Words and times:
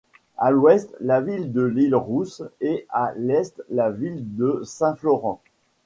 À 0.39 0.49
l'ouest, 0.49 0.89
la 0.99 1.21
ville 1.21 1.51
de 1.53 1.61
L'Île-Rousse 1.61 2.41
et 2.59 2.87
à 2.89 3.13
l'Est 3.17 3.61
la 3.69 3.91
ville 3.91 4.35
de 4.35 4.63
Saint-Florent. 4.65 5.43